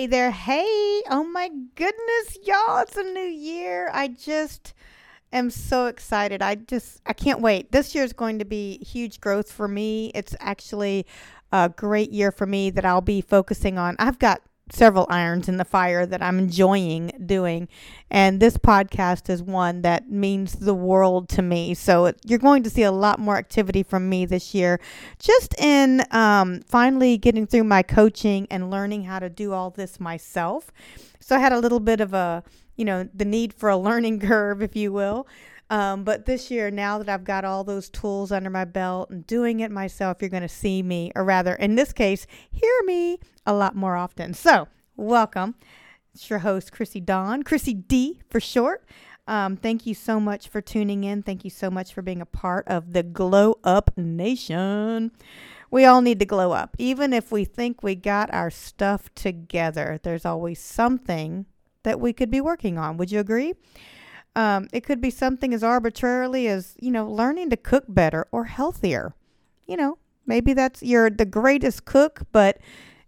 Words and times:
Hey 0.00 0.06
there. 0.06 0.30
Hey. 0.30 1.02
Oh 1.10 1.28
my 1.30 1.50
goodness, 1.74 2.38
y'all. 2.42 2.78
It's 2.78 2.96
a 2.96 3.02
new 3.02 3.20
year. 3.20 3.90
I 3.92 4.08
just 4.08 4.72
am 5.30 5.50
so 5.50 5.88
excited. 5.88 6.40
I 6.40 6.54
just 6.54 7.02
I 7.04 7.12
can't 7.12 7.42
wait. 7.42 7.70
This 7.70 7.94
year 7.94 8.02
is 8.02 8.14
going 8.14 8.38
to 8.38 8.46
be 8.46 8.78
huge 8.78 9.20
growth 9.20 9.52
for 9.52 9.68
me. 9.68 10.10
It's 10.14 10.34
actually 10.40 11.04
a 11.52 11.68
great 11.68 12.12
year 12.12 12.32
for 12.32 12.46
me 12.46 12.70
that 12.70 12.86
I'll 12.86 13.02
be 13.02 13.20
focusing 13.20 13.76
on. 13.76 13.94
I've 13.98 14.18
got 14.18 14.40
several 14.72 15.06
irons 15.08 15.48
in 15.48 15.56
the 15.56 15.64
fire 15.64 16.06
that 16.06 16.22
I'm 16.22 16.38
enjoying 16.38 17.12
doing. 17.24 17.68
And 18.10 18.40
this 18.40 18.56
podcast 18.56 19.28
is 19.30 19.42
one 19.42 19.82
that 19.82 20.10
means 20.10 20.54
the 20.54 20.74
world 20.74 21.28
to 21.30 21.42
me. 21.42 21.74
So 21.74 22.12
you're 22.24 22.38
going 22.38 22.62
to 22.62 22.70
see 22.70 22.82
a 22.82 22.92
lot 22.92 23.18
more 23.18 23.36
activity 23.36 23.82
from 23.82 24.08
me 24.08 24.26
this 24.26 24.54
year, 24.54 24.80
just 25.18 25.54
in 25.58 26.04
um, 26.10 26.60
finally 26.66 27.18
getting 27.18 27.46
through 27.46 27.64
my 27.64 27.82
coaching 27.82 28.46
and 28.50 28.70
learning 28.70 29.04
how 29.04 29.18
to 29.18 29.28
do 29.28 29.52
all 29.52 29.70
this 29.70 30.00
myself. 30.00 30.72
So 31.20 31.36
I 31.36 31.38
had 31.38 31.52
a 31.52 31.58
little 31.58 31.80
bit 31.80 32.00
of 32.00 32.14
a, 32.14 32.42
you 32.76 32.84
know, 32.84 33.08
the 33.14 33.24
need 33.24 33.52
for 33.52 33.68
a 33.68 33.76
learning 33.76 34.20
curve, 34.28 34.62
if 34.62 34.74
you 34.74 34.92
will. 34.92 35.26
Um, 35.70 36.02
but 36.02 36.26
this 36.26 36.50
year, 36.50 36.70
now 36.70 36.98
that 36.98 37.08
I've 37.08 37.22
got 37.22 37.44
all 37.44 37.62
those 37.62 37.88
tools 37.88 38.32
under 38.32 38.50
my 38.50 38.64
belt 38.64 39.10
and 39.10 39.24
doing 39.26 39.60
it 39.60 39.70
myself, 39.70 40.18
you're 40.20 40.28
going 40.28 40.42
to 40.42 40.48
see 40.48 40.82
me, 40.82 41.12
or 41.14 41.24
rather, 41.24 41.54
in 41.54 41.76
this 41.76 41.92
case, 41.92 42.26
hear 42.50 42.82
me 42.84 43.20
a 43.46 43.54
lot 43.54 43.76
more 43.76 43.94
often. 43.94 44.34
So, 44.34 44.66
welcome. 44.96 45.54
It's 46.12 46.28
your 46.28 46.40
host, 46.40 46.72
Chrissy 46.72 47.00
Dawn, 47.00 47.44
Chrissy 47.44 47.72
D 47.72 48.20
for 48.28 48.40
short. 48.40 48.84
Um, 49.28 49.56
thank 49.56 49.86
you 49.86 49.94
so 49.94 50.18
much 50.18 50.48
for 50.48 50.60
tuning 50.60 51.04
in. 51.04 51.22
Thank 51.22 51.44
you 51.44 51.50
so 51.50 51.70
much 51.70 51.94
for 51.94 52.02
being 52.02 52.20
a 52.20 52.26
part 52.26 52.66
of 52.66 52.92
the 52.92 53.04
Glow 53.04 53.60
Up 53.62 53.96
Nation. 53.96 55.12
We 55.70 55.84
all 55.84 56.02
need 56.02 56.18
to 56.18 56.24
glow 56.24 56.50
up. 56.50 56.74
Even 56.78 57.12
if 57.12 57.30
we 57.30 57.44
think 57.44 57.84
we 57.84 57.94
got 57.94 58.34
our 58.34 58.50
stuff 58.50 59.08
together, 59.14 60.00
there's 60.02 60.24
always 60.24 60.58
something 60.58 61.46
that 61.84 62.00
we 62.00 62.12
could 62.12 62.28
be 62.28 62.40
working 62.40 62.76
on. 62.76 62.96
Would 62.96 63.12
you 63.12 63.20
agree? 63.20 63.54
Um, 64.40 64.68
it 64.72 64.84
could 64.84 65.02
be 65.02 65.10
something 65.10 65.52
as 65.52 65.62
arbitrarily 65.62 66.48
as, 66.48 66.74
you 66.80 66.90
know, 66.90 67.06
learning 67.06 67.50
to 67.50 67.58
cook 67.58 67.84
better 67.86 68.26
or 68.32 68.44
healthier. 68.44 69.14
You 69.66 69.76
know, 69.76 69.98
maybe 70.24 70.54
that's 70.54 70.82
you're 70.82 71.10
the 71.10 71.26
greatest 71.26 71.84
cook, 71.84 72.22
but 72.32 72.56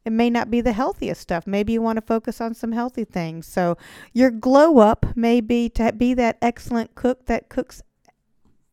it 0.05 0.12
may 0.12 0.28
not 0.28 0.50
be 0.50 0.61
the 0.61 0.74
healthiest 0.74 1.22
stuff. 1.22 1.47
Maybe 1.47 1.72
you 1.72 1.80
want 1.80 1.97
to 1.97 2.02
focus 2.02 2.42
on 2.42 2.52
some 2.52 2.72
healthy 2.72 3.05
things. 3.05 3.47
So 3.47 3.78
your 4.12 4.30
glow 4.30 4.80
up 4.80 5.06
may 5.16 5.41
be 5.41 5.70
to 5.70 5.94
be 5.94 6.12
that 6.12 6.36
excellent 6.42 6.94
cook 6.97 7.24
that 7.24 7.48
cooks 7.48 7.80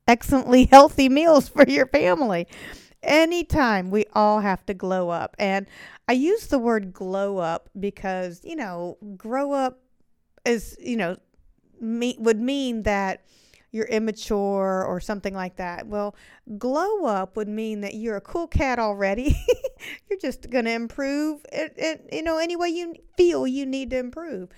excellently 0.06 0.66
healthy 0.70 1.08
meals 1.08 1.48
for 1.48 1.66
your 1.66 1.88
family. 1.88 2.46
Anytime 3.02 3.90
we 3.90 4.04
all 4.12 4.42
have 4.42 4.66
to 4.66 4.74
glow 4.74 5.08
up. 5.12 5.34
And 5.40 5.66
I 6.10 6.12
use 6.12 6.48
the 6.48 6.60
word 6.60 6.92
glow 6.92 7.38
up 7.38 7.70
because, 7.80 8.42
you 8.44 8.58
know, 8.58 8.98
grow 9.16 9.54
up 9.54 9.80
is, 10.46 10.76
you 10.78 10.98
know, 10.98 11.16
me, 11.82 12.16
would 12.20 12.40
mean 12.40 12.84
that 12.84 13.24
you're 13.72 13.86
immature 13.86 14.84
or 14.84 15.00
something 15.00 15.34
like 15.34 15.58
that. 15.58 15.88
Well, 15.88 16.16
glow 16.58 17.06
up 17.06 17.36
would 17.36 17.48
mean 17.48 17.82
that 17.82 17.94
you're 17.94 18.18
a 18.18 18.22
cool 18.22 18.48
cat 18.48 18.80
already. 18.80 19.36
you're 20.10 20.20
just 20.20 20.50
going 20.50 20.66
to 20.66 20.72
improve 20.72 21.46
it, 21.52 21.74
it, 21.78 22.10
you 22.12 22.24
know, 22.24 22.38
any 22.38 22.56
way 22.56 22.70
you 22.70 22.96
feel 23.16 23.46
you 23.46 23.66
need 23.66 23.92
to 23.92 23.98
improve. 23.98 24.50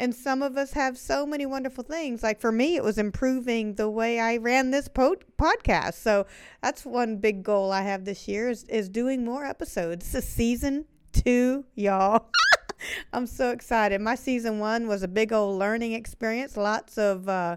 And 0.00 0.14
some 0.14 0.42
of 0.42 0.56
us 0.56 0.72
have 0.72 0.96
so 0.96 1.26
many 1.26 1.44
wonderful 1.44 1.82
things. 1.82 2.22
Like 2.22 2.40
for 2.40 2.52
me, 2.52 2.76
it 2.76 2.84
was 2.84 2.98
improving 2.98 3.74
the 3.74 3.90
way 3.90 4.20
I 4.20 4.36
ran 4.36 4.70
this 4.70 4.86
po- 4.86 5.16
podcast. 5.36 5.94
So 5.94 6.26
that's 6.62 6.86
one 6.86 7.16
big 7.16 7.42
goal 7.42 7.72
I 7.72 7.82
have 7.82 8.04
this 8.04 8.28
year 8.28 8.48
is, 8.48 8.64
is 8.64 8.88
doing 8.88 9.24
more 9.24 9.44
episodes. 9.44 10.12
This 10.12 10.24
is 10.24 10.30
season 10.30 10.84
two, 11.12 11.64
y'all. 11.74 12.26
I'm 13.12 13.26
so 13.26 13.50
excited. 13.50 14.00
My 14.00 14.14
season 14.14 14.58
one 14.58 14.86
was 14.88 15.02
a 15.02 15.08
big 15.08 15.32
old 15.32 15.58
learning 15.58 15.92
experience. 15.92 16.56
Lots 16.56 16.98
of, 16.98 17.28
uh, 17.28 17.56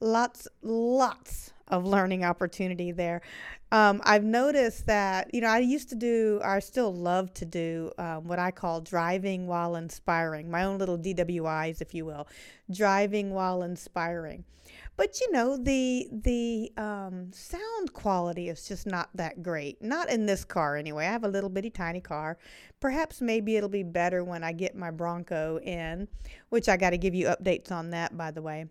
lots, 0.00 0.48
lots 0.62 1.52
of 1.68 1.86
learning 1.86 2.24
opportunity 2.24 2.92
there. 2.92 3.22
Um, 3.72 4.00
I've 4.04 4.24
noticed 4.24 4.86
that, 4.86 5.34
you 5.34 5.40
know, 5.40 5.48
I 5.48 5.58
used 5.58 5.88
to 5.88 5.96
do, 5.96 6.40
I 6.44 6.60
still 6.60 6.94
love 6.94 7.32
to 7.34 7.44
do 7.44 7.90
um, 7.98 8.28
what 8.28 8.38
I 8.38 8.50
call 8.50 8.80
driving 8.80 9.46
while 9.46 9.74
inspiring, 9.74 10.50
my 10.50 10.64
own 10.64 10.78
little 10.78 10.98
DWIs, 10.98 11.80
if 11.80 11.94
you 11.94 12.04
will, 12.04 12.28
driving 12.70 13.30
while 13.30 13.62
inspiring. 13.62 14.44
But 14.96 15.20
you 15.20 15.32
know 15.32 15.56
the 15.56 16.08
the 16.12 16.72
um, 16.76 17.32
sound 17.32 17.92
quality 17.92 18.48
is 18.48 18.68
just 18.68 18.86
not 18.86 19.10
that 19.14 19.42
great. 19.42 19.82
Not 19.82 20.08
in 20.08 20.26
this 20.26 20.44
car 20.44 20.76
anyway. 20.76 21.06
I 21.06 21.12
have 21.12 21.24
a 21.24 21.28
little 21.28 21.50
bitty 21.50 21.70
tiny 21.70 22.00
car. 22.00 22.38
Perhaps 22.80 23.20
maybe 23.20 23.56
it'll 23.56 23.68
be 23.68 23.82
better 23.82 24.22
when 24.22 24.44
I 24.44 24.52
get 24.52 24.76
my 24.76 24.90
Bronco 24.90 25.58
in, 25.58 26.06
which 26.50 26.68
I 26.68 26.76
got 26.76 26.90
to 26.90 26.98
give 26.98 27.14
you 27.14 27.26
updates 27.26 27.72
on 27.72 27.90
that 27.90 28.16
by 28.16 28.30
the 28.30 28.42
way. 28.42 28.66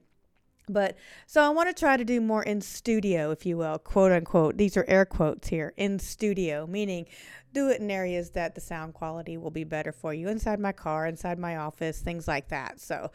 But 0.69 0.95
so 1.27 1.41
I 1.41 1.49
want 1.49 1.69
to 1.69 1.79
try 1.79 1.97
to 1.97 2.05
do 2.05 2.21
more 2.21 2.43
in 2.43 2.61
studio, 2.61 3.31
if 3.31 3.45
you 3.45 3.57
will, 3.57 3.77
quote 3.77 4.11
unquote. 4.11 4.57
These 4.57 4.77
are 4.77 4.85
air 4.87 5.05
quotes 5.05 5.49
here 5.49 5.73
in 5.75 5.99
studio, 5.99 6.65
meaning 6.67 7.05
do 7.53 7.69
it 7.69 7.81
in 7.81 7.91
areas 7.91 8.31
that 8.31 8.55
the 8.55 8.61
sound 8.61 8.93
quality 8.93 9.37
will 9.37 9.51
be 9.51 9.63
better 9.63 9.91
for 9.91 10.13
you 10.13 10.27
inside 10.27 10.59
my 10.59 10.71
car, 10.71 11.05
inside 11.05 11.37
my 11.37 11.57
office, 11.57 11.99
things 11.99 12.27
like 12.27 12.47
that. 12.49 12.79
So 12.79 13.11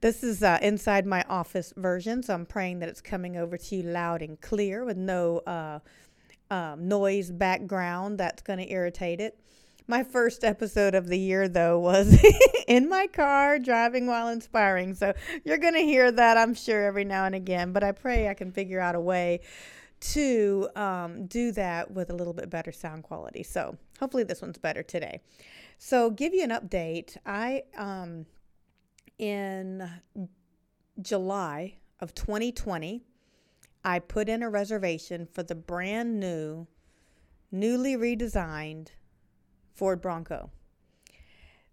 this 0.00 0.22
is 0.22 0.42
uh, 0.42 0.58
inside 0.62 1.04
my 1.04 1.24
office 1.28 1.72
version. 1.76 2.22
So 2.22 2.34
I'm 2.34 2.46
praying 2.46 2.78
that 2.78 2.88
it's 2.88 3.00
coming 3.00 3.36
over 3.36 3.56
to 3.56 3.76
you 3.76 3.82
loud 3.82 4.22
and 4.22 4.40
clear 4.40 4.84
with 4.84 4.96
no 4.96 5.38
uh, 5.46 5.80
um, 6.50 6.88
noise 6.88 7.30
background 7.30 8.18
that's 8.18 8.42
going 8.42 8.58
to 8.58 8.70
irritate 8.70 9.20
it. 9.20 9.38
My 9.86 10.02
first 10.02 10.44
episode 10.44 10.94
of 10.94 11.08
the 11.08 11.18
year, 11.18 11.46
though, 11.46 11.78
was 11.78 12.16
in 12.66 12.88
my 12.88 13.06
car 13.06 13.58
driving 13.58 14.06
while 14.06 14.28
inspiring. 14.28 14.94
So 14.94 15.12
you're 15.44 15.58
going 15.58 15.74
to 15.74 15.80
hear 15.80 16.10
that, 16.10 16.38
I'm 16.38 16.54
sure, 16.54 16.84
every 16.84 17.04
now 17.04 17.26
and 17.26 17.34
again. 17.34 17.72
But 17.72 17.84
I 17.84 17.92
pray 17.92 18.28
I 18.28 18.34
can 18.34 18.50
figure 18.50 18.80
out 18.80 18.94
a 18.94 19.00
way 19.00 19.40
to 20.00 20.68
um, 20.74 21.26
do 21.26 21.52
that 21.52 21.90
with 21.90 22.08
a 22.08 22.14
little 22.14 22.32
bit 22.32 22.48
better 22.48 22.72
sound 22.72 23.02
quality. 23.02 23.42
So 23.42 23.76
hopefully 24.00 24.24
this 24.24 24.40
one's 24.40 24.58
better 24.58 24.82
today. 24.82 25.20
So 25.76 26.10
give 26.10 26.32
you 26.32 26.44
an 26.44 26.50
update. 26.50 27.18
I 27.26 27.64
um, 27.76 28.24
in 29.18 29.88
July 31.00 31.74
of 32.00 32.14
2020, 32.14 33.04
I 33.84 33.98
put 33.98 34.30
in 34.30 34.42
a 34.42 34.48
reservation 34.48 35.26
for 35.30 35.42
the 35.42 35.54
brand 35.54 36.18
new, 36.18 36.66
newly 37.52 37.96
redesigned 37.96 38.88
Ford 39.74 40.00
Bronco. 40.00 40.50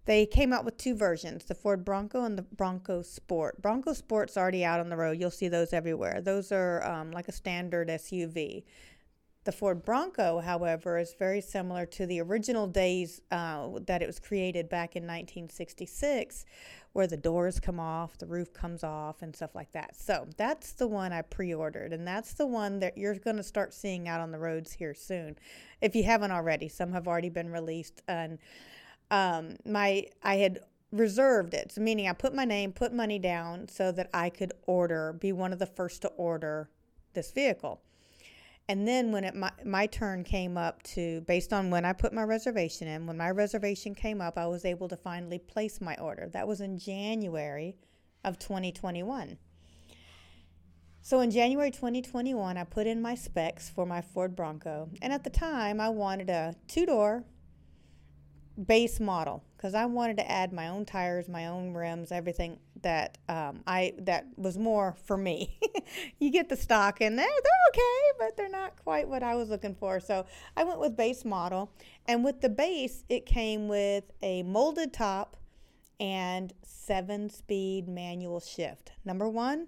They 0.06 0.25
came 0.25 0.51
out 0.51 0.66
with 0.66 0.78
two 0.78 0.95
versions, 0.95 1.45
the 1.45 1.53
Ford 1.53 1.85
Bronco 1.85 2.23
and 2.23 2.38
the 2.38 2.41
Bronco 2.41 3.03
Sport. 3.03 3.62
Bronco 3.62 3.94
Sport's 3.94 4.35
already 4.35 4.66
out 4.66 4.79
on 4.79 4.89
the 4.89 4.97
road. 4.97 5.19
You'll 5.19 5.29
see 5.29 5.47
those 5.47 5.73
everywhere. 5.73 6.22
Those 6.22 6.51
are 6.51 6.84
um, 6.84 7.12
like 7.12 7.28
a 7.28 7.31
standard 7.31 7.88
SUV. 7.88 8.63
The 9.44 9.52
Ford 9.52 9.84
Bronco, 9.84 10.40
however, 10.40 11.00
is 11.00 11.16
very 11.18 11.41
similar 11.41 11.88
to 11.88 12.06
the 12.06 12.22
original 12.22 12.68
days 12.68 13.22
uh, 13.31 13.69
that 13.88 14.03
it 14.03 14.06
was 14.06 14.19
created 14.19 14.69
back 14.69 14.96
in 14.96 15.02
1966, 15.02 16.46
where 16.94 17.07
the 17.07 17.18
doors 17.18 17.59
come 17.59 17.80
off, 17.80 18.19
the 18.19 18.28
roof 18.28 18.53
comes 18.53 18.84
off, 18.84 19.24
and 19.24 19.35
stuff 19.35 19.56
like 19.56 19.72
that. 19.72 19.96
So 19.96 20.28
that's 20.38 20.74
the 20.74 20.88
one 20.88 21.12
I 21.12 21.24
pre 21.24 21.56
ordered, 21.56 21.91
and 21.91 22.07
that's 22.07 22.34
the 22.34 22.46
one 22.46 22.80
that 22.81 23.00
you're 23.00 23.16
going 23.16 23.38
to 23.38 23.44
start 23.44 23.74
seeing 23.74 24.07
out 24.07 24.22
on 24.22 24.31
the 24.31 24.38
roads 24.38 24.74
here 24.74 24.94
soon. 24.94 25.38
If 25.81 25.96
you 25.96 26.03
haven't 26.03 26.31
already, 26.31 26.69
some 26.69 26.91
have 26.91 27.07
already 27.07 27.30
been 27.30 27.50
released. 27.51 28.03
And 28.07 28.38
um, 29.09 29.56
my 29.66 30.06
I 30.21 30.36
had 30.36 30.60
reserved 30.92 31.56
it, 31.56 31.71
so 31.71 31.81
meaning 31.81 32.07
I 32.07 32.13
put 32.13 32.36
my 32.36 32.45
name, 32.45 32.74
put 32.74 32.94
money 32.94 33.18
down 33.18 33.69
so 33.69 33.92
that 33.92 34.12
I 34.13 34.30
could 34.30 34.54
order, 34.68 35.13
be 35.13 35.31
one 35.31 35.51
of 35.51 35.57
the 35.57 35.66
first 35.66 36.04
to 36.04 36.10
order 36.10 36.69
this 37.13 37.31
vehicle. 37.31 37.81
And 38.71 38.88
then 38.88 39.12
when 39.12 39.25
it 39.25 39.35
my, 39.35 39.51
my 39.65 39.85
turn 39.85 40.23
came 40.23 40.57
up 40.57 40.81
to 40.83 41.19
based 41.27 41.51
on 41.51 41.71
when 41.71 41.83
I 41.83 41.91
put 41.91 42.13
my 42.13 42.23
reservation 42.23 42.88
in, 42.88 43.06
when 43.06 43.18
my 43.18 43.29
reservation 43.29 43.94
came 43.94 44.21
up, 44.21 44.38
I 44.38 44.47
was 44.47 44.63
able 44.63 44.88
to 44.88 44.95
finally 44.95 45.39
place 45.39 45.81
my 45.81 45.97
order. 45.97 46.29
That 46.31 46.47
was 46.47 46.62
in 46.62 46.77
January 46.77 47.75
of 48.23 48.39
2021. 48.39 49.38
So 51.01 51.19
in 51.19 51.31
January 51.31 51.69
2021, 51.69 52.57
I 52.57 52.63
put 52.63 52.88
in 52.88 53.01
my 53.01 53.13
specs 53.13 53.69
for 53.69 53.85
my 53.85 54.00
Ford 54.00 54.38
Bronco, 54.38 54.88
and 55.01 55.12
at 55.12 55.25
the 55.25 55.29
time 55.29 55.81
I 55.81 55.89
wanted 55.89 56.29
a 56.29 56.56
two-door 56.69 57.25
base 58.65 59.01
model 59.01 59.44
because 59.57 59.75
I 59.75 59.85
wanted 59.85 60.15
to 60.15 60.31
add 60.31 60.53
my 60.53 60.69
own 60.69 60.85
tires, 60.85 61.27
my 61.27 61.47
own 61.47 61.73
rims, 61.73 62.09
everything 62.09 62.57
that 62.83 63.18
um, 63.30 63.62
I 63.68 63.94
that 64.00 64.25
was 64.38 64.57
more 64.57 64.95
for 65.06 65.18
me. 65.18 65.57
you 66.19 66.31
get 66.31 66.50
the 66.50 66.56
stock 66.56 67.01
in 67.01 67.16
they're 67.16 67.25
they're 67.25 67.69
okay, 67.69 68.18
but 68.19 68.38
they're 68.38 68.50
not 68.50 68.75
quite 68.83 69.07
what 69.07 69.24
I 69.24 69.36
was 69.36 69.50
looking 69.50 69.75
for. 69.75 70.00
So 70.00 70.25
I 70.56 70.63
went 70.63 70.80
with 70.80 70.95
base 70.95 71.25
model, 71.25 71.72
and 72.07 72.24
with 72.24 72.42
the 72.42 72.50
base, 72.50 73.04
it 73.10 73.25
came 73.25 73.68
with 73.68 74.06
a 74.22 74.44
molded 74.44 74.94
top 74.94 75.38
and 76.00 76.51
seven 76.63 77.30
speed 77.30 77.88
manual 77.88 78.39
shift. 78.39 78.92
Number 79.06 79.30
one, 79.30 79.68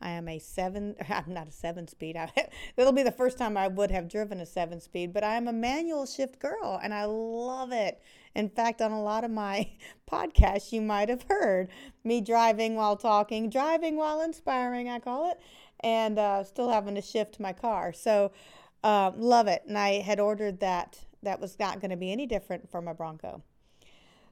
I 0.00 0.10
am 0.10 0.28
a 0.28 0.38
seven, 0.38 0.96
I'm 1.08 1.32
not 1.32 1.48
a 1.48 1.52
seven 1.52 1.88
speed. 1.88 2.16
I, 2.16 2.30
it'll 2.76 2.92
be 2.92 3.02
the 3.02 3.10
first 3.10 3.38
time 3.38 3.56
I 3.56 3.68
would 3.68 3.90
have 3.90 4.08
driven 4.08 4.40
a 4.40 4.46
seven 4.46 4.80
speed, 4.80 5.12
but 5.12 5.24
I 5.24 5.34
am 5.34 5.48
a 5.48 5.52
manual 5.52 6.06
shift 6.06 6.38
girl 6.38 6.78
and 6.82 6.92
I 6.92 7.04
love 7.04 7.72
it. 7.72 8.00
In 8.34 8.48
fact, 8.48 8.82
on 8.82 8.92
a 8.92 9.02
lot 9.02 9.24
of 9.24 9.30
my 9.30 9.70
podcasts, 10.10 10.72
you 10.72 10.82
might 10.82 11.08
have 11.08 11.24
heard 11.28 11.68
me 12.04 12.20
driving 12.20 12.76
while 12.76 12.96
talking, 12.96 13.48
driving 13.48 13.96
while 13.96 14.20
inspiring, 14.20 14.88
I 14.88 14.98
call 14.98 15.30
it, 15.30 15.40
and 15.80 16.18
uh, 16.18 16.44
still 16.44 16.70
having 16.70 16.94
to 16.94 17.02
shift 17.02 17.40
my 17.40 17.52
car. 17.52 17.92
So, 17.92 18.32
uh, 18.84 19.10
love 19.16 19.48
it. 19.48 19.62
And 19.66 19.76
I 19.76 20.00
had 20.00 20.20
ordered 20.20 20.60
that. 20.60 21.00
That 21.22 21.40
was 21.40 21.58
not 21.58 21.80
going 21.80 21.90
to 21.90 21.96
be 21.96 22.12
any 22.12 22.26
different 22.26 22.70
for 22.70 22.80
my 22.80 22.92
Bronco. 22.92 23.42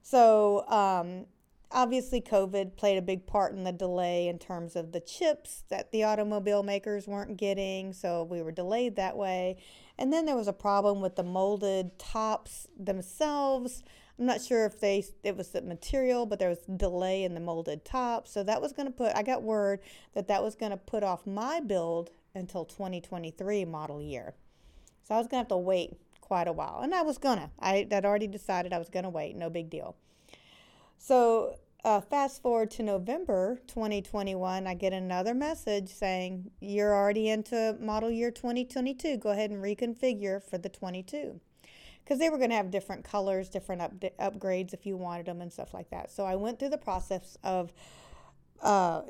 So, 0.03 0.69
um, 0.69 1.27
obviously 1.71 2.21
covid 2.21 2.77
played 2.77 2.99
a 2.99 3.03
big 3.03 3.27
part 3.27 3.53
in 3.53 3.65
the 3.65 3.73
delay 3.73 4.29
in 4.29 4.39
terms 4.39 4.77
of 4.77 4.93
the 4.93 5.01
chips 5.01 5.65
that 5.69 5.91
the 5.93 6.05
automobile 6.05 6.63
makers 6.63 7.07
weren't 7.07 7.37
getting 7.37 7.93
so 7.93 8.23
we 8.25 8.43
were 8.43 8.53
delayed 8.53 8.97
that 8.97 9.17
way. 9.17 9.57
And 9.97 10.13
then 10.13 10.27
there 10.27 10.37
was 10.37 10.49
a 10.49 10.53
problem 10.53 11.01
with 11.01 11.17
the 11.17 11.23
molded 11.23 11.99
tops 11.99 12.67
themselves. 12.77 13.85
I'm 14.19 14.27
not 14.27 14.41
sure 14.41 14.65
if 14.65 14.81
they 14.81 15.05
it 15.23 15.37
was 15.37 15.51
the 15.51 15.63
material 15.63 16.27
but 16.27 16.39
there 16.39 16.49
was 16.49 16.61
delay 16.77 17.25
in 17.25 17.35
the 17.35 17.41
molded 17.41 17.85
top 17.85 18.29
so 18.29 18.45
that 18.45 18.63
was 18.63 18.73
going 18.73 18.87
to 18.87 18.93
put 18.93 19.15
i 19.17 19.25
got 19.25 19.43
word 19.43 19.81
that 20.15 20.29
that 20.29 20.43
was 20.43 20.55
going 20.55 20.71
to 20.71 20.77
put 20.77 21.03
off 21.03 21.27
my 21.27 21.59
build 21.59 22.11
until 22.35 22.65
2023 22.65 23.65
model 23.65 24.01
year. 24.01 24.35
So 25.03 25.15
i 25.15 25.19
was 25.19 25.27
going 25.27 25.39
to 25.39 25.45
have 25.45 25.49
to 25.49 25.57
wait 25.57 25.97
quite 26.21 26.47
a 26.47 26.53
while. 26.53 26.81
And 26.83 26.95
i 26.95 27.03
was 27.03 27.19
gonna 27.19 27.51
i 27.59 27.87
had 27.91 28.05
already 28.05 28.29
decided 28.29 28.73
i 28.73 28.79
was 28.79 28.89
going 28.89 29.05
to 29.05 29.11
wait 29.11 29.35
no 29.37 29.51
big 29.51 29.69
deal 29.69 29.97
so 30.99 31.57
uh, 31.85 32.01
fast 32.01 32.41
forward 32.41 32.71
to 32.73 32.83
November 32.83 33.61
2021, 33.67 34.67
I 34.67 34.75
get 34.75 34.95
another 34.95 35.35
message 35.35 35.91
saying, 35.91 36.51
You're 36.61 36.95
already 36.95 37.29
into 37.29 37.77
model 37.79 38.11
year 38.11 38.31
2022. 38.31 39.19
Go 39.19 39.31
ahead 39.31 39.51
and 39.51 39.63
reconfigure 39.63 40.43
for 40.43 40.57
the 40.57 40.71
22. 40.71 41.41
Because 42.03 42.19
they 42.19 42.31
were 42.31 42.39
going 42.39 42.51
to 42.51 42.57
have 42.57 42.71
different 42.71 43.05
colors, 43.05 43.49
different 43.49 43.83
up- 43.83 44.01
upgrades 44.19 44.73
if 44.73 44.87
you 44.87 44.97
wanted 44.97 45.27
them, 45.27 45.43
and 45.43 45.53
stuff 45.53 45.75
like 45.75 45.91
that. 45.91 46.11
So 46.11 46.25
I 46.25 46.37
went 46.37 46.59
through 46.59 46.71
the 46.71 46.79
process 46.79 47.37
of 47.45 47.73
uh, 48.63 49.03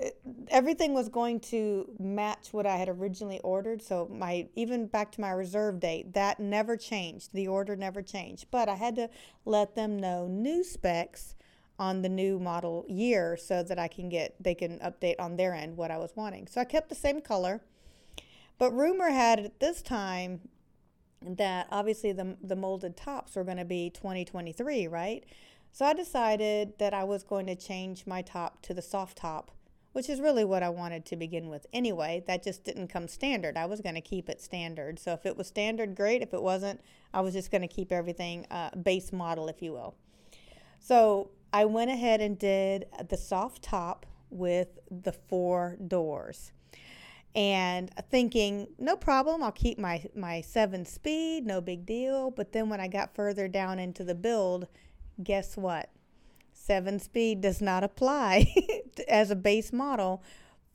everything 0.48 0.94
was 0.94 1.08
going 1.08 1.38
to 1.38 1.88
match 2.00 2.48
what 2.52 2.66
I 2.66 2.76
had 2.76 2.88
originally 2.88 3.38
ordered. 3.40 3.82
So 3.82 4.08
my 4.12 4.48
even 4.56 4.86
back 4.86 5.12
to 5.12 5.20
my 5.20 5.30
reserve 5.30 5.78
date, 5.78 6.12
that 6.14 6.40
never 6.40 6.76
changed. 6.76 7.30
The 7.32 7.46
order 7.46 7.76
never 7.76 8.02
changed. 8.02 8.46
But 8.50 8.68
I 8.68 8.74
had 8.74 8.96
to 8.96 9.10
let 9.44 9.76
them 9.76 9.96
know 9.96 10.26
new 10.26 10.64
specs 10.64 11.36
on 11.78 12.02
the 12.02 12.08
new 12.08 12.38
model 12.38 12.84
year 12.88 13.36
so 13.36 13.62
that 13.62 13.78
I 13.78 13.88
can 13.88 14.08
get 14.08 14.34
they 14.40 14.54
can 14.54 14.78
update 14.78 15.16
on 15.18 15.36
their 15.36 15.54
end 15.54 15.76
what 15.76 15.90
I 15.90 15.98
was 15.98 16.12
wanting. 16.14 16.46
So 16.46 16.60
I 16.60 16.64
kept 16.64 16.88
the 16.88 16.94
same 16.94 17.20
color. 17.20 17.60
But 18.56 18.72
rumor 18.72 19.10
had 19.10 19.40
it 19.40 19.44
at 19.46 19.60
this 19.60 19.82
time 19.82 20.40
that 21.22 21.66
obviously 21.70 22.12
the 22.12 22.36
the 22.42 22.56
molded 22.56 22.96
tops 22.96 23.34
were 23.34 23.44
going 23.44 23.56
to 23.56 23.64
be 23.64 23.90
2023, 23.90 24.86
right? 24.86 25.24
So 25.72 25.84
I 25.84 25.92
decided 25.92 26.78
that 26.78 26.94
I 26.94 27.02
was 27.02 27.24
going 27.24 27.46
to 27.46 27.56
change 27.56 28.06
my 28.06 28.22
top 28.22 28.62
to 28.62 28.74
the 28.74 28.80
soft 28.80 29.18
top, 29.18 29.50
which 29.92 30.08
is 30.08 30.20
really 30.20 30.44
what 30.44 30.62
I 30.62 30.68
wanted 30.68 31.04
to 31.06 31.16
begin 31.16 31.48
with 31.48 31.66
anyway. 31.72 32.22
That 32.28 32.44
just 32.44 32.62
didn't 32.62 32.86
come 32.86 33.08
standard. 33.08 33.56
I 33.56 33.66
was 33.66 33.80
going 33.80 33.96
to 33.96 34.00
keep 34.00 34.28
it 34.28 34.40
standard. 34.40 35.00
So 35.00 35.14
if 35.14 35.26
it 35.26 35.36
was 35.36 35.48
standard, 35.48 35.96
great. 35.96 36.22
If 36.22 36.32
it 36.32 36.42
wasn't, 36.42 36.80
I 37.12 37.22
was 37.22 37.34
just 37.34 37.50
going 37.50 37.62
to 37.62 37.68
keep 37.68 37.90
everything 37.90 38.46
uh, 38.52 38.70
base 38.76 39.12
model, 39.12 39.48
if 39.48 39.62
you 39.62 39.72
will. 39.72 39.96
So 40.78 41.30
I 41.54 41.66
went 41.66 41.88
ahead 41.88 42.20
and 42.20 42.36
did 42.36 42.86
the 43.08 43.16
soft 43.16 43.62
top 43.62 44.06
with 44.28 44.80
the 44.90 45.12
four 45.12 45.78
doors 45.86 46.50
and 47.36 47.92
thinking 48.10 48.66
no 48.76 48.96
problem 48.96 49.40
i'll 49.40 49.52
keep 49.52 49.78
my 49.78 50.04
my 50.16 50.40
seven 50.40 50.84
speed 50.84 51.46
no 51.46 51.60
big 51.60 51.86
deal. 51.86 52.32
But 52.32 52.52
then 52.52 52.68
when 52.68 52.80
i 52.80 52.88
got 52.88 53.14
further 53.14 53.46
down 53.46 53.78
into 53.78 54.02
the 54.02 54.16
build 54.16 54.66
guess 55.22 55.56
what? 55.56 55.90
Seven 56.52 56.98
speed 56.98 57.40
does 57.40 57.62
not 57.62 57.84
apply 57.84 58.52
as 59.08 59.30
a 59.30 59.36
base 59.36 59.72
model 59.72 60.24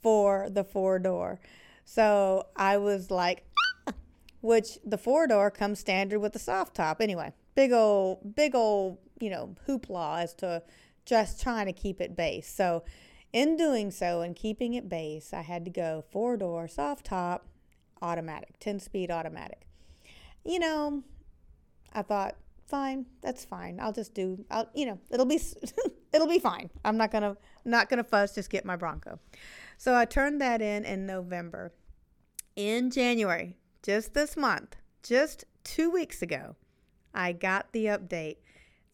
for 0.02 0.50
the 0.50 0.64
four 0.64 0.98
door. 0.98 1.42
So 1.84 2.48
i 2.56 2.78
was 2.78 3.12
like 3.12 3.46
which 4.40 4.80
the 4.86 4.98
four 4.98 5.28
door 5.28 5.52
comes 5.52 5.80
standard 5.80 6.20
with 6.20 6.32
the 6.32 6.40
soft 6.40 6.74
top. 6.74 7.02
Anyway 7.02 7.34
big 7.60 7.74
old 7.74 8.36
big 8.38 8.56
old 8.56 8.98
you 9.20 9.30
know, 9.30 9.56
hoopla 9.68 10.24
as 10.24 10.34
to 10.36 10.64
just 11.06 11.42
trying 11.42 11.66
to 11.66 11.74
keep 11.74 12.00
it 12.02 12.16
base. 12.16 12.48
So, 12.48 12.84
in 13.32 13.58
doing 13.58 13.92
so 13.92 14.22
and 14.22 14.36
keeping 14.36 14.74
it 14.74 14.90
base, 14.90 15.34
I 15.34 15.42
had 15.42 15.66
to 15.66 15.72
go 15.72 16.04
four 16.10 16.36
door, 16.38 16.68
soft 16.68 17.06
top, 17.06 17.46
automatic, 18.02 18.60
10 18.60 18.80
speed 18.80 19.12
automatic. 19.12 19.68
You 20.44 20.60
know, 20.60 21.04
I 21.94 22.02
thought, 22.02 22.36
fine, 22.66 23.06
that's 23.22 23.46
fine. 23.46 23.80
I'll 23.80 23.94
just 23.94 24.14
do, 24.14 24.46
I'll, 24.50 24.70
you 24.74 24.86
know, 24.86 25.00
it'll 25.12 25.26
be, 25.26 25.40
it'll 26.14 26.28
be 26.28 26.40
fine. 26.40 26.70
I'm 26.84 26.98
not 26.98 27.12
gonna, 27.12 27.38
not 27.66 27.90
gonna 27.90 28.04
fuss. 28.04 28.36
Just 28.36 28.50
get 28.50 28.66
my 28.66 28.76
Bronco. 28.76 29.20
So 29.78 29.96
I 29.96 30.06
turned 30.06 30.42
that 30.42 30.62
in 30.62 30.86
in 30.86 31.06
November. 31.06 31.74
In 32.56 32.92
January, 32.92 33.56
just 33.84 34.14
this 34.14 34.36
month, 34.36 34.76
just 35.04 35.46
two 35.64 35.90
weeks 35.90 36.22
ago, 36.22 36.56
I 37.14 37.32
got 37.32 37.72
the 37.72 37.86
update 37.86 38.38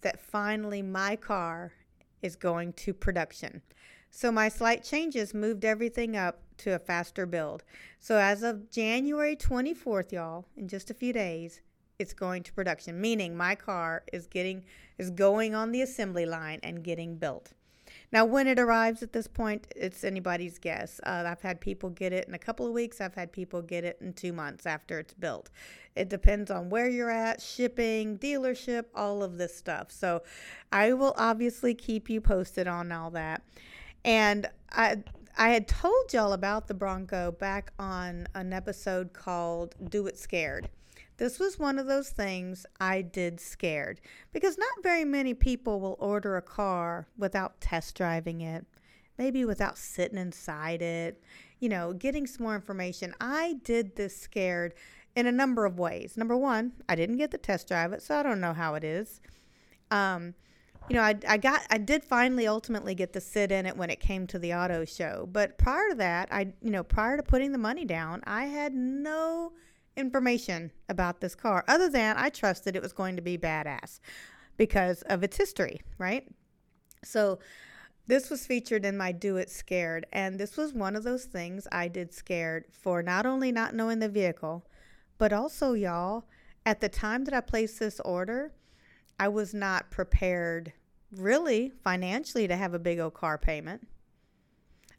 that 0.05 0.19
finally 0.21 0.83
my 0.83 1.15
car 1.15 1.73
is 2.21 2.35
going 2.35 2.71
to 2.73 2.93
production. 2.93 3.63
So 4.11 4.31
my 4.31 4.49
slight 4.49 4.83
changes 4.83 5.33
moved 5.33 5.65
everything 5.65 6.15
up 6.15 6.41
to 6.59 6.75
a 6.75 6.79
faster 6.79 7.25
build. 7.25 7.63
So 7.99 8.19
as 8.19 8.43
of 8.43 8.69
January 8.69 9.35
24th, 9.35 10.11
y'all, 10.11 10.45
in 10.55 10.67
just 10.67 10.91
a 10.91 10.93
few 10.93 11.11
days, 11.11 11.59
it's 11.97 12.13
going 12.13 12.43
to 12.43 12.53
production, 12.53 13.01
meaning 13.01 13.35
my 13.35 13.55
car 13.55 14.03
is 14.13 14.27
getting 14.27 14.63
is 14.99 15.09
going 15.09 15.55
on 15.55 15.71
the 15.71 15.81
assembly 15.81 16.27
line 16.27 16.59
and 16.61 16.83
getting 16.83 17.17
built. 17.17 17.53
Now, 18.11 18.25
when 18.25 18.47
it 18.47 18.59
arrives 18.59 19.03
at 19.03 19.13
this 19.13 19.27
point, 19.27 19.67
it's 19.75 20.03
anybody's 20.03 20.59
guess. 20.59 20.99
Uh, 21.05 21.23
I've 21.25 21.41
had 21.41 21.59
people 21.59 21.89
get 21.89 22.13
it 22.13 22.27
in 22.27 22.33
a 22.33 22.39
couple 22.39 22.65
of 22.65 22.73
weeks. 22.73 23.01
I've 23.01 23.15
had 23.15 23.31
people 23.31 23.61
get 23.61 23.83
it 23.83 23.97
in 24.01 24.13
two 24.13 24.33
months 24.33 24.65
after 24.65 24.99
it's 24.99 25.13
built. 25.13 25.49
It 25.95 26.09
depends 26.09 26.51
on 26.51 26.69
where 26.69 26.89
you're 26.89 27.09
at, 27.09 27.41
shipping, 27.41 28.17
dealership, 28.17 28.85
all 28.93 29.23
of 29.23 29.37
this 29.37 29.55
stuff. 29.55 29.91
So 29.91 30.23
I 30.71 30.93
will 30.93 31.13
obviously 31.17 31.73
keep 31.73 32.09
you 32.09 32.21
posted 32.21 32.67
on 32.67 32.91
all 32.91 33.11
that. 33.11 33.41
And 34.03 34.47
I, 34.71 35.03
I 35.37 35.49
had 35.49 35.67
told 35.67 36.13
y'all 36.13 36.33
about 36.33 36.67
the 36.67 36.73
Bronco 36.73 37.31
back 37.31 37.71
on 37.79 38.27
an 38.35 38.53
episode 38.53 39.13
called 39.13 39.75
Do 39.89 40.07
It 40.07 40.17
Scared. 40.17 40.69
This 41.17 41.39
was 41.39 41.57
one 41.57 41.79
of 41.79 41.87
those 41.87 42.09
things 42.09 42.65
I 42.79 43.01
did 43.01 43.39
scared 43.39 44.01
because 44.33 44.57
not 44.57 44.83
very 44.83 45.05
many 45.05 45.33
people 45.33 45.79
will 45.79 45.95
order 45.99 46.35
a 46.35 46.41
car 46.41 47.07
without 47.17 47.61
test 47.61 47.95
driving 47.95 48.41
it, 48.41 48.65
maybe 49.17 49.45
without 49.45 49.77
sitting 49.77 50.17
inside 50.17 50.81
it, 50.81 51.23
you 51.59 51.69
know, 51.69 51.93
getting 51.93 52.27
some 52.27 52.43
more 52.43 52.55
information. 52.55 53.13
I 53.21 53.55
did 53.63 53.95
this 53.95 54.15
scared 54.15 54.73
in 55.15 55.25
a 55.25 55.31
number 55.31 55.65
of 55.65 55.79
ways. 55.79 56.17
Number 56.17 56.35
one, 56.35 56.73
I 56.89 56.95
didn't 56.95 57.17
get 57.17 57.31
the 57.31 57.37
test 57.37 57.69
drive 57.69 57.93
it, 57.93 58.01
so 58.01 58.17
I 58.17 58.23
don't 58.23 58.41
know 58.41 58.53
how 58.53 58.75
it 58.75 58.83
is. 58.83 59.21
Um, 59.91 60.33
you 60.89 60.95
know, 60.95 61.01
I, 61.01 61.15
I 61.27 61.37
got, 61.37 61.61
I 61.69 61.77
did 61.77 62.03
finally 62.03 62.45
ultimately 62.45 62.93
get 62.93 63.13
to 63.13 63.21
sit 63.21 63.51
in 63.51 63.65
it 63.65 63.77
when 63.77 63.89
it 63.89 63.99
came 63.99 64.27
to 64.27 64.37
the 64.37 64.53
auto 64.53 64.85
show. 64.85 65.27
But 65.31 65.57
prior 65.57 65.89
to 65.89 65.95
that, 65.95 66.27
I, 66.31 66.53
you 66.61 66.69
know, 66.71 66.83
prior 66.83 67.17
to 67.17 67.23
putting 67.23 67.53
the 67.53 67.57
money 67.57 67.85
down, 67.85 68.21
I 68.25 68.45
had 68.45 68.75
no 68.75 69.53
information 69.97 70.71
about 70.89 71.21
this 71.21 71.35
car 71.35 71.63
other 71.67 71.89
than 71.89 72.15
I 72.17 72.29
trusted 72.29 72.75
it 72.75 72.81
was 72.81 72.93
going 72.93 73.15
to 73.15 73.21
be 73.21 73.37
badass 73.37 73.99
because 74.57 75.01
of 75.03 75.23
its 75.23 75.37
history, 75.37 75.81
right? 75.97 76.27
So 77.03 77.39
this 78.07 78.29
was 78.29 78.45
featured 78.45 78.85
in 78.85 78.97
my 78.97 79.11
Do 79.11 79.37
It 79.37 79.49
Scared, 79.49 80.05
and 80.13 80.39
this 80.39 80.57
was 80.57 80.73
one 80.73 80.95
of 80.95 81.03
those 81.03 81.25
things 81.25 81.67
I 81.71 81.87
did 81.87 82.13
scared 82.13 82.65
for 82.71 83.01
not 83.01 83.25
only 83.25 83.51
not 83.51 83.73
knowing 83.73 83.99
the 83.99 84.09
vehicle, 84.09 84.65
but 85.17 85.33
also, 85.33 85.73
y'all, 85.73 86.25
at 86.65 86.81
the 86.81 86.89
time 86.89 87.23
that 87.25 87.33
I 87.33 87.41
placed 87.41 87.79
this 87.79 87.99
order, 88.01 88.51
I 89.19 89.27
was 89.29 89.53
not 89.53 89.91
prepared 89.91 90.73
really 91.11 91.71
financially 91.83 92.47
to 92.47 92.55
have 92.55 92.73
a 92.73 92.79
big 92.79 92.99
old 92.99 93.13
car 93.13 93.37
payment. 93.37 93.87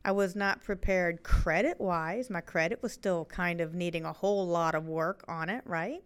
I 0.07 0.13
was 0.13 0.37
not 0.37 0.63
prepared 0.63 1.25
credit 1.25 1.81
wise. 1.81 2.31
My 2.31 2.41
credit 2.41 2.81
was 2.81 2.93
still 2.93 3.25
kind 3.25 3.61
of 3.61 3.75
needing 3.75 4.05
a 4.05 4.13
whole 4.13 4.47
lot 4.47 4.77
of 4.77 4.87
work 4.87 5.25
on 5.27 5.49
it, 5.49 5.65
right? 5.67 6.01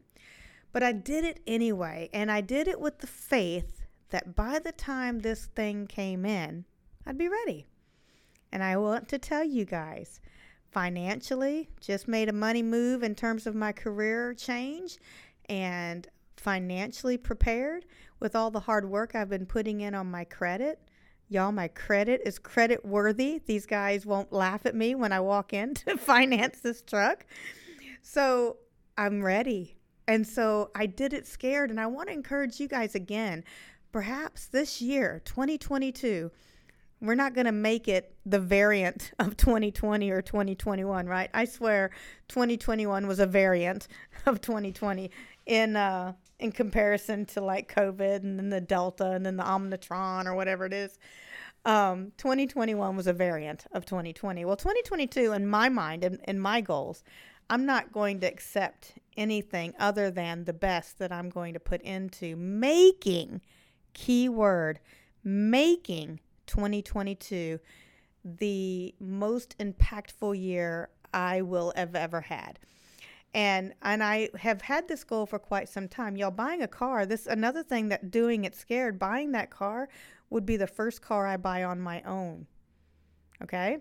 But 0.73 0.83
I 0.83 0.93
did 0.93 1.23
it 1.23 1.41
anyway. 1.47 2.09
And 2.15 2.33
I 2.33 2.41
did 2.41 2.67
it 2.67 2.81
with 2.81 3.01
the 3.01 3.07
faith 3.07 3.83
that 4.09 4.35
by 4.35 4.59
the 4.59 4.73
time 4.73 5.19
this 5.19 5.45
thing 5.45 5.87
came 5.87 6.25
in, 6.25 6.65
I'd 7.05 7.19
be 7.19 7.29
ready. 7.29 7.67
And 8.51 8.63
I 8.63 8.79
want 8.79 9.07
to 9.11 9.19
tell 9.19 9.45
you 9.45 9.67
guys 9.67 10.19
financially, 10.71 11.69
just 11.79 12.09
made 12.09 12.31
a 12.31 12.33
money 12.33 12.63
move 12.63 13.03
in 13.03 13.15
terms 13.15 13.47
of 13.47 13.55
my 13.55 13.71
career 13.71 14.33
change 14.33 14.97
and 15.51 16.09
financially 16.39 17.19
prepared 17.19 17.85
with 18.19 18.35
all 18.35 18.51
the 18.51 18.61
hard 18.61 18.89
work 18.89 19.15
I've 19.15 19.29
been 19.29 19.45
putting 19.45 19.83
in 19.83 19.95
on 19.95 20.11
my 20.11 20.25
credit 20.25 20.81
Y'all, 21.33 21.53
my 21.53 21.69
credit 21.69 22.21
is 22.27 22.41
credit 22.41 22.85
worthy. 22.85 23.41
These 23.47 23.65
guys 23.65 24.05
won't 24.05 24.33
laugh 24.33 24.67
at 24.67 24.75
me 24.75 24.97
when 24.97 25.13
I 25.13 25.21
walk 25.21 25.53
in 25.53 25.75
to 25.87 25.97
finance 25.97 26.59
this 26.59 26.83
truck. 26.83 27.25
So 28.03 28.57
I'm 28.99 29.23
ready. 29.23 29.77
And 30.09 30.27
so 30.27 30.73
I 30.75 30.87
did 30.87 31.13
it 31.13 31.29
scared. 31.29 31.71
And 31.71 31.79
I 31.79 31.87
want 31.87 32.09
to 32.09 32.15
encourage 32.15 32.59
you 32.59 32.67
guys 32.67 32.97
again. 32.97 33.45
Perhaps 33.93 34.49
this 34.49 34.83
year, 34.83 35.23
2022, 35.25 36.33
we're 37.01 37.15
not 37.15 37.33
going 37.33 37.45
to 37.45 37.53
make 37.53 37.87
it 37.87 38.13
the 38.27 38.41
variant 38.41 39.13
of 39.21 39.37
2020 39.37 40.11
or 40.11 40.23
2021, 40.23 41.07
right? 41.07 41.31
I 41.33 41.45
swear 41.45 41.93
2021 42.27 43.07
was 43.07 43.21
a 43.21 43.27
variant 43.27 43.87
of 44.27 44.41
2020 44.41 45.13
in 45.47 45.77
uh 45.77 46.13
in 46.41 46.53
comparison 46.53 47.27
to 47.27 47.41
like 47.41 47.73
COVID 47.73 48.23
and 48.23 48.39
then 48.39 48.51
the 48.51 48.61
Delta 48.61 49.13
and 49.13 49.25
then 49.25 49.37
the 49.37 49.45
Omnitron 49.45 50.27
or 50.27 50.35
whatever 50.35 50.67
it 50.67 50.73
is. 50.73 50.99
Um, 51.65 52.13
2021 52.17 52.97
was 52.97 53.07
a 53.07 53.13
variant 53.13 53.67
of 53.73 53.85
2020. 53.85 54.45
Well, 54.45 54.57
2022, 54.57 55.33
in 55.33 55.47
my 55.47 55.69
mind 55.69 56.05
and 56.05 56.17
in, 56.27 56.37
in 56.37 56.41
my 56.41 56.61
goals, 56.61 57.05
I'm 57.51 57.67
not 57.67 57.93
going 57.93 58.21
to 58.21 58.27
accept 58.27 58.95
anything 59.17 59.75
other 59.79 60.11
than 60.11 60.45
the 60.45 60.53
best 60.53 60.99
that 60.99 61.13
I'm 61.13 61.29
going 61.29 61.53
to 61.55 61.61
put 61.61 61.83
into 61.83 62.37
making, 62.37 63.43
keyword, 63.93 64.81
making 65.23 66.21
2022 66.47 67.59
the 68.25 68.95
most 69.01 69.59
impactful 69.59 70.41
year 70.41 70.89
I 71.13 71.43
will 71.43 71.73
have 71.77 71.95
ever 71.95 72.21
had 72.21 72.59
and 73.35 73.75
and 73.83 74.03
I 74.03 74.31
have 74.39 74.63
had 74.63 74.89
this 74.89 75.05
goal 75.05 75.27
for 75.27 75.39
quite 75.39 75.69
some 75.69 75.89
time. 75.89 76.17
Y'all 76.17 76.31
buying 76.31 76.63
a 76.63 76.69
car, 76.69 77.07
this 77.07 77.27
another 77.27 77.63
thing 77.63 77.89
that 77.89 78.11
doing 78.11 78.45
it 78.45 78.55
scared, 78.55 78.99
buying 78.99 79.33
that 79.33 79.51
car 79.51 79.89
would 80.31 80.47
be 80.47 80.57
the 80.57 80.67
first 80.67 81.03
car 81.03 81.27
I 81.27 81.37
buy 81.37 81.65
on 81.65 81.81
my 81.81 82.03
own. 82.03 82.47
Okay? 83.43 83.79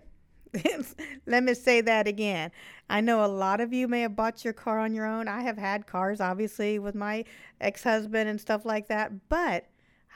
Let 1.26 1.44
me 1.44 1.54
say 1.54 1.80
that 1.80 2.08
again. 2.08 2.50
I 2.88 3.00
know 3.00 3.24
a 3.24 3.26
lot 3.26 3.60
of 3.60 3.72
you 3.72 3.86
may 3.86 4.00
have 4.00 4.16
bought 4.16 4.44
your 4.44 4.52
car 4.52 4.80
on 4.80 4.94
your 4.94 5.06
own. 5.06 5.28
I 5.28 5.42
have 5.42 5.58
had 5.58 5.86
cars 5.86 6.20
obviously 6.20 6.78
with 6.78 6.94
my 6.94 7.24
ex-husband 7.60 8.28
and 8.28 8.40
stuff 8.40 8.64
like 8.64 8.88
that, 8.88 9.28
but 9.28 9.66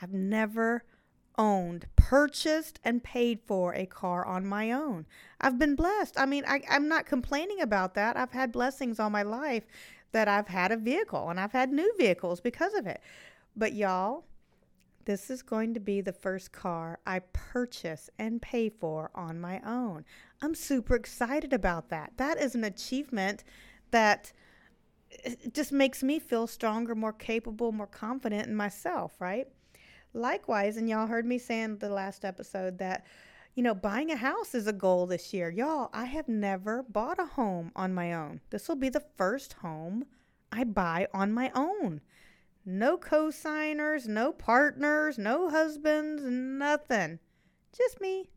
I've 0.02 0.12
never 0.12 0.84
owned, 1.36 1.86
purchased, 1.96 2.78
and 2.84 3.02
paid 3.02 3.40
for 3.46 3.74
a 3.74 3.86
car 3.86 4.24
on 4.24 4.46
my 4.46 4.70
own. 4.72 5.06
I've 5.40 5.58
been 5.58 5.74
blessed. 5.74 6.18
I 6.18 6.26
mean, 6.26 6.44
I, 6.46 6.62
I'm 6.70 6.88
not 6.88 7.06
complaining 7.06 7.60
about 7.60 7.94
that. 7.94 8.16
I've 8.16 8.32
had 8.32 8.52
blessings 8.52 9.00
all 9.00 9.10
my 9.10 9.22
life 9.22 9.64
that 10.12 10.28
I've 10.28 10.48
had 10.48 10.70
a 10.70 10.76
vehicle 10.76 11.28
and 11.28 11.40
I've 11.40 11.52
had 11.52 11.72
new 11.72 11.92
vehicles 11.98 12.40
because 12.40 12.74
of 12.74 12.86
it. 12.86 13.00
But 13.56 13.74
y'all, 13.74 14.24
this 15.04 15.30
is 15.30 15.42
going 15.42 15.74
to 15.74 15.80
be 15.80 16.00
the 16.00 16.12
first 16.12 16.52
car 16.52 16.98
I 17.06 17.20
purchase 17.32 18.08
and 18.18 18.40
pay 18.40 18.68
for 18.68 19.10
on 19.14 19.40
my 19.40 19.60
own. 19.66 20.04
I'm 20.40 20.54
super 20.54 20.94
excited 20.94 21.52
about 21.52 21.90
that. 21.90 22.12
That 22.16 22.38
is 22.38 22.54
an 22.54 22.64
achievement 22.64 23.44
that 23.90 24.32
eh, 25.24 25.34
just 25.52 25.72
makes 25.72 26.02
me 26.02 26.18
feel 26.18 26.46
stronger, 26.46 26.94
more 26.94 27.12
capable, 27.12 27.72
more 27.72 27.86
confident 27.86 28.46
in 28.46 28.54
myself, 28.54 29.20
right? 29.20 29.48
Likewise, 30.14 30.76
and 30.76 30.88
y'all 30.88 31.08
heard 31.08 31.26
me 31.26 31.38
say 31.38 31.60
in 31.60 31.78
the 31.78 31.88
last 31.88 32.24
episode 32.24 32.78
that, 32.78 33.04
you 33.54 33.62
know, 33.62 33.74
buying 33.74 34.12
a 34.12 34.16
house 34.16 34.54
is 34.54 34.68
a 34.68 34.72
goal 34.72 35.06
this 35.06 35.34
year. 35.34 35.50
Y'all, 35.50 35.90
I 35.92 36.04
have 36.06 36.28
never 36.28 36.84
bought 36.84 37.18
a 37.18 37.26
home 37.26 37.72
on 37.74 37.92
my 37.92 38.12
own. 38.12 38.40
This 38.50 38.68
will 38.68 38.76
be 38.76 38.88
the 38.88 39.04
first 39.16 39.54
home 39.54 40.04
I 40.52 40.62
buy 40.62 41.08
on 41.12 41.32
my 41.32 41.50
own. 41.54 42.00
No 42.64 42.96
co-signers, 42.96 44.06
no 44.06 44.32
partners, 44.32 45.18
no 45.18 45.50
husbands, 45.50 46.22
nothing. 46.24 47.18
Just 47.76 48.00
me. 48.00 48.30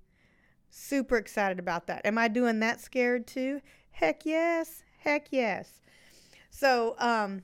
Super 0.70 1.18
excited 1.18 1.60
about 1.60 1.88
that. 1.88 2.06
Am 2.06 2.18
I 2.18 2.28
doing 2.28 2.60
that 2.60 2.82
scared 2.82 3.28
too? 3.28 3.62
Heck 3.92 4.26
yes. 4.26 4.84
Heck 4.98 5.28
yes. 5.32 5.80
So, 6.50 6.96
um, 6.98 7.44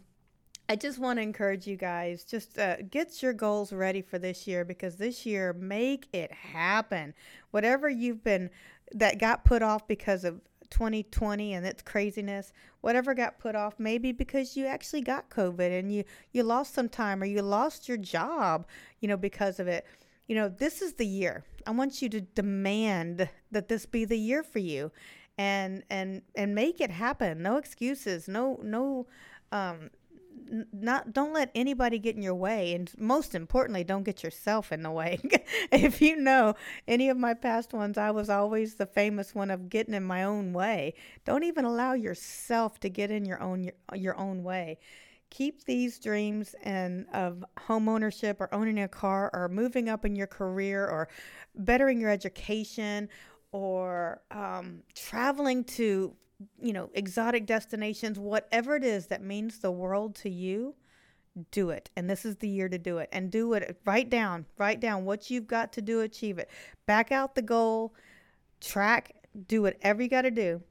I 0.70 0.76
just 0.78 0.98
want 0.98 1.18
to 1.18 1.24
encourage 1.24 1.68
you 1.68 1.76
guys 1.76 2.24
just 2.24 2.58
uh, 2.58 2.78
get 2.90 3.22
your 3.22 3.34
goals 3.34 3.74
ready 3.74 4.02
for 4.02 4.18
this 4.18 4.48
year 4.48 4.64
because 4.64 4.96
this 4.96 5.26
year 5.26 5.54
make 5.54 6.08
it 6.14 6.32
happen. 6.32 7.14
Whatever 7.52 7.90
you've 7.90 8.24
been 8.24 8.50
that 8.94 9.20
got 9.20 9.44
put 9.44 9.62
off 9.62 9.88
because 9.88 10.24
of 10.24 10.40
2020 10.70 11.54
and 11.54 11.66
its 11.66 11.82
craziness, 11.82 12.54
whatever 12.82 13.14
got 13.14 13.40
put 13.40 13.56
off, 13.56 13.76
maybe 13.78 14.12
because 14.12 14.56
you 14.56 14.66
actually 14.66 15.02
got 15.02 15.30
COVID 15.30 15.78
and 15.78 15.94
you 15.94 16.06
you 16.32 16.44
lost 16.44 16.74
some 16.74 16.90
time 16.90 17.22
or 17.22 17.26
you 17.26 17.42
lost 17.42 17.88
your 17.90 17.98
job, 17.98 18.66
you 19.00 19.08
know, 19.08 19.18
because 19.18 19.60
of 19.60 19.68
it. 19.68 19.86
You 20.28 20.36
know, 20.36 20.48
this 20.48 20.82
is 20.82 20.94
the 20.94 21.06
year. 21.06 21.44
I 21.68 21.72
want 21.72 22.02
you 22.02 22.08
to 22.10 22.22
demand 22.22 23.30
that 23.52 23.68
this 23.68 23.86
be 23.86 24.06
the 24.06 24.18
year 24.18 24.44
for 24.44 24.60
you 24.60 24.92
and 25.38 25.84
and 25.90 26.22
and 26.36 26.56
make 26.56 26.80
it 26.80 26.90
happen. 26.90 27.42
No 27.42 27.58
excuses. 27.58 28.28
No 28.28 28.60
no 28.64 29.08
um 29.52 29.90
not 30.72 31.14
don't 31.14 31.34
let 31.34 31.52
anybody 31.56 32.00
get 32.00 32.16
in 32.16 32.22
your 32.22 32.36
way 32.36 32.74
and 32.74 32.92
most 32.98 33.36
importantly 33.36 33.84
don't 33.84 34.04
get 34.04 34.24
yourself 34.24 34.72
in 34.72 34.84
the 34.84 34.92
way. 34.92 35.20
If 35.72 36.02
you 36.02 36.16
know 36.16 36.56
any 36.88 37.10
of 37.10 37.18
my 37.18 37.34
past 37.34 37.74
ones 37.74 37.98
i 37.98 38.12
was 38.12 38.30
always 38.30 38.76
the 38.76 38.86
famous 38.86 39.34
one 39.34 39.52
of 39.52 39.70
getting 39.70 39.94
in 39.94 40.04
my 40.04 40.24
own 40.24 40.54
way. 40.54 40.94
Don't 41.26 41.44
even 41.44 41.66
allow 41.66 41.94
yourself 41.94 42.80
to 42.82 42.90
get 42.90 43.12
in 43.12 43.26
your 43.26 43.42
own 43.42 43.64
your, 43.64 43.74
your 43.96 44.18
own 44.18 44.44
way. 44.44 44.78
Keep 45.30 45.66
these 45.66 46.00
dreams 46.00 46.56
and 46.64 47.08
of 47.12 47.44
home 47.60 47.90
ownership 47.90 48.40
or 48.40 48.54
owning 48.54 48.80
a 48.80 48.88
car 48.88 49.32
or 49.34 49.50
moving 49.50 49.90
up 49.90 50.06
in 50.06 50.16
your 50.16 50.28
career 50.28 50.88
or 50.88 51.08
bettering 51.56 52.00
your 52.00 52.12
education 52.12 53.10
or 53.52 54.22
um, 54.32 54.84
traveling 54.96 55.64
to 55.64 56.16
you 56.62 56.74
know, 56.74 56.90
exotic 56.94 57.46
destinations, 57.46 58.20
whatever 58.20 58.76
it 58.76 58.84
is 58.84 59.08
that 59.08 59.22
means 59.22 59.60
the 59.60 59.72
world 59.72 60.16
to 60.16 60.30
you, 60.30 60.76
do 61.52 61.70
it. 61.70 61.90
And 61.96 62.10
this 62.10 62.26
is 62.26 62.38
the 62.38 62.48
year 62.48 62.70
to 62.70 62.78
do 62.78 63.00
it. 63.00 63.10
And 63.12 63.32
do 63.32 63.54
it. 63.54 63.80
Write 63.86 64.10
down, 64.10 64.46
write 64.58 64.80
down 64.80 65.06
what 65.06 65.30
you've 65.30 65.48
got 65.48 65.74
to 65.74 65.82
do, 65.82 66.00
to 66.00 66.02
achieve 66.02 66.38
it. 66.38 66.50
Back 66.86 67.12
out 67.12 67.36
the 67.36 67.42
goal, 67.42 67.94
track, 68.62 69.16
do 69.48 69.62
whatever 69.62 70.02
you 70.02 70.10
got 70.10 70.24
to 70.24 70.32
do. 70.32 70.62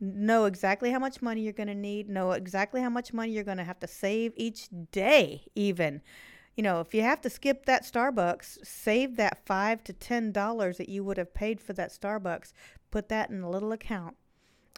Know 0.00 0.46
exactly 0.46 0.90
how 0.90 0.98
much 0.98 1.20
money 1.20 1.42
you're 1.42 1.52
going 1.52 1.68
to 1.68 1.74
need, 1.74 2.08
know 2.08 2.32
exactly 2.32 2.80
how 2.80 2.88
much 2.88 3.12
money 3.12 3.32
you're 3.32 3.44
going 3.44 3.58
to 3.58 3.64
have 3.64 3.80
to 3.80 3.86
save 3.86 4.32
each 4.36 4.68
day, 4.92 5.44
even. 5.54 6.00
You 6.56 6.62
know, 6.62 6.80
if 6.80 6.94
you 6.94 7.02
have 7.02 7.20
to 7.20 7.30
skip 7.30 7.66
that 7.66 7.84
Starbucks, 7.84 8.66
save 8.66 9.16
that 9.16 9.44
five 9.46 9.84
to 9.84 9.92
ten 9.92 10.32
dollars 10.32 10.78
that 10.78 10.88
you 10.88 11.04
would 11.04 11.18
have 11.18 11.34
paid 11.34 11.60
for 11.60 11.74
that 11.74 11.90
Starbucks. 11.90 12.52
Put 12.90 13.08
that 13.10 13.30
in 13.30 13.42
a 13.42 13.50
little 13.50 13.72
account 13.72 14.16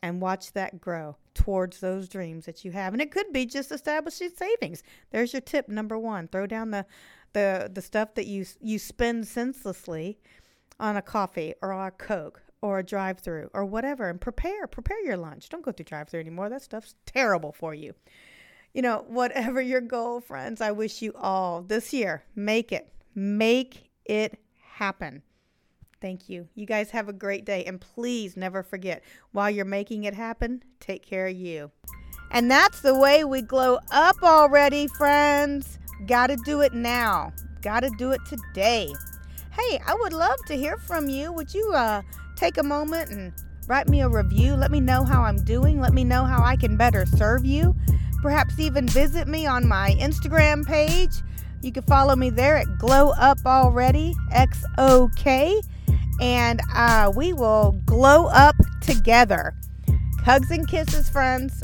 and 0.02 0.20
watch 0.20 0.52
that 0.52 0.80
grow 0.80 1.16
towards 1.34 1.80
those 1.80 2.08
dreams 2.08 2.46
that 2.46 2.64
you 2.64 2.72
have. 2.72 2.92
And 2.92 3.00
it 3.00 3.10
could 3.10 3.32
be 3.32 3.46
just 3.46 3.72
establishing 3.72 4.30
savings. 4.30 4.82
There's 5.10 5.32
your 5.32 5.40
tip 5.40 5.68
number 5.68 5.98
one. 5.98 6.28
Throw 6.28 6.46
down 6.46 6.70
the 6.70 6.86
the 7.32 7.70
the 7.72 7.82
stuff 7.82 8.14
that 8.14 8.26
you 8.26 8.44
you 8.60 8.78
spend 8.78 9.26
senselessly 9.26 10.18
on 10.78 10.96
a 10.96 11.02
coffee 11.02 11.54
or 11.62 11.72
a 11.72 11.90
Coke 11.90 12.42
or 12.60 12.78
a 12.78 12.82
drive 12.84 13.18
through 13.18 13.50
or 13.54 13.64
whatever 13.64 14.08
and 14.08 14.20
prepare 14.20 14.66
prepare 14.66 15.02
your 15.04 15.16
lunch. 15.16 15.48
Don't 15.48 15.64
go 15.64 15.72
through 15.72 15.84
drive 15.84 16.08
through 16.08 16.20
anymore. 16.20 16.48
That 16.48 16.62
stuff's 16.62 16.94
terrible 17.06 17.52
for 17.52 17.74
you. 17.74 17.94
You 18.74 18.82
know, 18.82 19.04
whatever 19.08 19.60
your 19.72 19.80
goal, 19.80 20.20
friends, 20.20 20.60
I 20.60 20.72
wish 20.72 21.02
you 21.02 21.12
all 21.14 21.62
this 21.62 21.92
year 21.92 22.24
make 22.34 22.72
it. 22.72 22.88
Make 23.14 23.90
it 24.04 24.38
happen. 24.74 25.22
Thank 26.02 26.28
you. 26.28 26.48
You 26.56 26.66
guys 26.66 26.90
have 26.90 27.08
a 27.08 27.12
great 27.12 27.44
day. 27.44 27.64
And 27.64 27.80
please 27.80 28.36
never 28.36 28.64
forget, 28.64 29.04
while 29.30 29.48
you're 29.48 29.64
making 29.64 30.02
it 30.02 30.14
happen, 30.14 30.64
take 30.80 31.06
care 31.06 31.28
of 31.28 31.36
you. 31.36 31.70
And 32.32 32.50
that's 32.50 32.80
the 32.80 32.98
way 32.98 33.22
we 33.22 33.40
glow 33.40 33.78
up 33.92 34.16
already, 34.20 34.88
friends. 34.88 35.78
Gotta 36.08 36.36
do 36.44 36.60
it 36.60 36.74
now. 36.74 37.32
Gotta 37.62 37.88
do 37.98 38.10
it 38.10 38.20
today. 38.26 38.92
Hey, 39.52 39.80
I 39.86 39.94
would 39.94 40.12
love 40.12 40.38
to 40.46 40.56
hear 40.56 40.76
from 40.76 41.08
you. 41.08 41.30
Would 41.32 41.54
you 41.54 41.72
uh, 41.72 42.02
take 42.34 42.58
a 42.58 42.64
moment 42.64 43.10
and 43.10 43.32
write 43.68 43.88
me 43.88 44.00
a 44.00 44.08
review? 44.08 44.56
Let 44.56 44.72
me 44.72 44.80
know 44.80 45.04
how 45.04 45.22
I'm 45.22 45.44
doing. 45.44 45.80
Let 45.80 45.92
me 45.92 46.02
know 46.02 46.24
how 46.24 46.42
I 46.42 46.56
can 46.56 46.76
better 46.76 47.06
serve 47.06 47.44
you. 47.44 47.76
Perhaps 48.22 48.58
even 48.58 48.88
visit 48.88 49.28
me 49.28 49.46
on 49.46 49.68
my 49.68 49.94
Instagram 50.00 50.66
page. 50.66 51.12
You 51.60 51.70
can 51.70 51.84
follow 51.84 52.16
me 52.16 52.30
there 52.30 52.56
at 52.56 52.78
Glow 52.78 53.10
Up 53.10 53.38
Already, 53.46 54.14
X 54.32 54.64
O 54.78 55.08
K 55.14 55.60
and 56.20 56.60
uh, 56.74 57.12
we 57.14 57.32
will 57.32 57.80
glow 57.84 58.26
up 58.26 58.56
together. 58.80 59.54
Hugs 60.24 60.50
and 60.50 60.68
kisses, 60.68 61.08
friends. 61.08 61.62